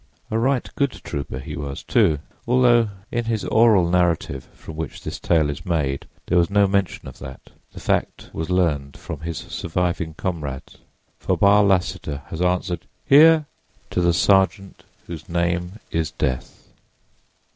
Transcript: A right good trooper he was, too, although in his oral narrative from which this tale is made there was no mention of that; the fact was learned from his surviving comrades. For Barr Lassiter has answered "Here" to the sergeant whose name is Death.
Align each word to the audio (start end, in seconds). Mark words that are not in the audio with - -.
A 0.31 0.39
right 0.39 0.67
good 0.75 0.93
trooper 1.03 1.37
he 1.37 1.55
was, 1.55 1.83
too, 1.83 2.17
although 2.47 2.89
in 3.11 3.25
his 3.25 3.45
oral 3.45 3.87
narrative 3.87 4.45
from 4.51 4.75
which 4.75 5.03
this 5.03 5.19
tale 5.19 5.47
is 5.47 5.63
made 5.63 6.07
there 6.25 6.39
was 6.39 6.49
no 6.49 6.65
mention 6.65 7.07
of 7.07 7.19
that; 7.19 7.51
the 7.73 7.79
fact 7.79 8.31
was 8.33 8.49
learned 8.49 8.97
from 8.97 9.19
his 9.19 9.37
surviving 9.37 10.15
comrades. 10.15 10.77
For 11.19 11.37
Barr 11.37 11.63
Lassiter 11.63 12.23
has 12.29 12.41
answered 12.41 12.87
"Here" 13.05 13.45
to 13.91 14.01
the 14.01 14.11
sergeant 14.11 14.85
whose 15.05 15.29
name 15.29 15.73
is 15.91 16.09
Death. 16.09 16.71